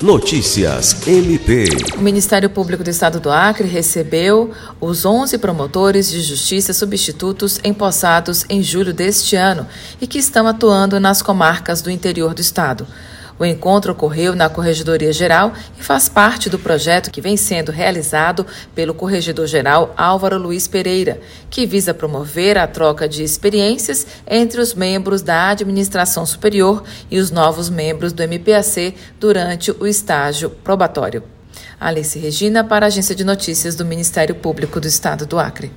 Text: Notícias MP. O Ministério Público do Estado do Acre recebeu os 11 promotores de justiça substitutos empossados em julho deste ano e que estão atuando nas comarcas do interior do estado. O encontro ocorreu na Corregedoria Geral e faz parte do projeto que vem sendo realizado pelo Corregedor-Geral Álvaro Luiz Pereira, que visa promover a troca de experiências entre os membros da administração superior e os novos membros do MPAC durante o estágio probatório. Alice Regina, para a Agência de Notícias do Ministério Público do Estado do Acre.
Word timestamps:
Notícias 0.00 1.08
MP. 1.08 1.64
O 1.96 2.00
Ministério 2.00 2.48
Público 2.48 2.84
do 2.84 2.88
Estado 2.88 3.18
do 3.18 3.32
Acre 3.32 3.66
recebeu 3.66 4.52
os 4.80 5.04
11 5.04 5.36
promotores 5.38 6.08
de 6.08 6.20
justiça 6.20 6.72
substitutos 6.72 7.58
empossados 7.64 8.46
em 8.48 8.62
julho 8.62 8.94
deste 8.94 9.34
ano 9.34 9.66
e 10.00 10.06
que 10.06 10.18
estão 10.18 10.46
atuando 10.46 11.00
nas 11.00 11.20
comarcas 11.20 11.82
do 11.82 11.90
interior 11.90 12.32
do 12.32 12.40
estado. 12.40 12.86
O 13.38 13.44
encontro 13.44 13.92
ocorreu 13.92 14.34
na 14.34 14.48
Corregedoria 14.48 15.12
Geral 15.12 15.52
e 15.78 15.82
faz 15.82 16.08
parte 16.08 16.50
do 16.50 16.58
projeto 16.58 17.10
que 17.10 17.20
vem 17.20 17.36
sendo 17.36 17.70
realizado 17.70 18.44
pelo 18.74 18.92
Corregedor-Geral 18.92 19.94
Álvaro 19.96 20.38
Luiz 20.38 20.66
Pereira, 20.66 21.20
que 21.48 21.64
visa 21.64 21.94
promover 21.94 22.58
a 22.58 22.66
troca 22.66 23.08
de 23.08 23.22
experiências 23.22 24.06
entre 24.26 24.60
os 24.60 24.74
membros 24.74 25.22
da 25.22 25.50
administração 25.50 26.26
superior 26.26 26.82
e 27.08 27.18
os 27.18 27.30
novos 27.30 27.70
membros 27.70 28.12
do 28.12 28.22
MPAC 28.22 28.96
durante 29.20 29.70
o 29.70 29.86
estágio 29.86 30.50
probatório. 30.50 31.22
Alice 31.78 32.18
Regina, 32.18 32.64
para 32.64 32.86
a 32.86 32.88
Agência 32.88 33.14
de 33.14 33.22
Notícias 33.22 33.76
do 33.76 33.84
Ministério 33.84 34.34
Público 34.34 34.80
do 34.80 34.88
Estado 34.88 35.24
do 35.24 35.38
Acre. 35.38 35.70